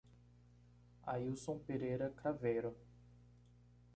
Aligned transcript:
Ailson 1.05 1.59
Pereira 1.59 2.09
Craveiro 2.09 2.75